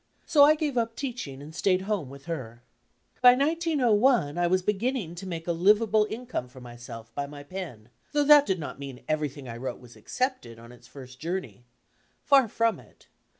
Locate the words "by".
3.21-3.33, 7.13-7.27